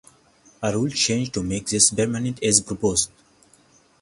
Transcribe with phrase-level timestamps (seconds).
[0.63, 3.11] A rule change to make this permanent is proposed.